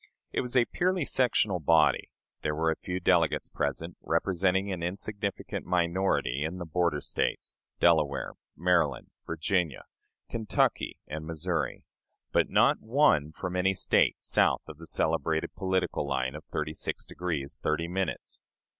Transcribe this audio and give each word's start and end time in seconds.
It 0.31 0.41
was 0.41 0.57
a 0.57 0.65
purely 0.65 1.05
sectional 1.05 1.59
body. 1.59 2.09
There 2.41 2.55
were 2.55 2.71
a 2.71 2.75
few 2.75 2.99
delegates 2.99 3.47
present, 3.47 3.97
representing 4.01 4.71
an 4.71 4.81
insignificant 4.81 5.63
minority 5.63 6.43
in 6.43 6.57
the 6.57 6.65
"border 6.65 7.01
States," 7.01 7.55
Delaware, 7.79 8.33
Maryland, 8.57 9.11
Virginia, 9.27 9.83
Kentucky, 10.27 10.97
and 11.05 11.27
Missouri; 11.27 11.83
but 12.31 12.49
not 12.49 12.79
one 12.81 13.31
from 13.31 13.55
any 13.55 13.75
State 13.75 14.15
south 14.23 14.63
of 14.67 14.79
the 14.79 14.87
celebrated 14.87 15.53
political 15.53 16.07
line 16.07 16.33
of 16.33 16.45
thirty 16.45 16.73
six 16.73 17.05
degrees 17.05 17.59
thirty 17.61 17.87
minutes. 17.87 18.39